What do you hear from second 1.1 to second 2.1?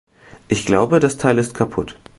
Teil ist kaputt.